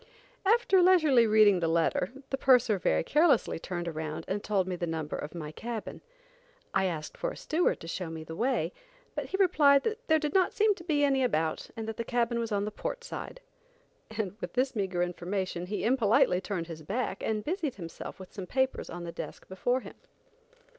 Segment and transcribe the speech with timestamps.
[0.47, 4.87] After leisurely reading the letter, the purser very carelessly turned around and told me the
[4.87, 6.01] number of my cabin.
[6.73, 8.73] I asked for a steward to show me the way,
[9.13, 12.39] but he replied that there did not seen to be any about, that the cabin
[12.39, 13.41] was on the port side,
[14.09, 18.47] and with this meagre information, he impolitely turned his back and busied himself with some
[18.47, 19.93] papers on the desk before him.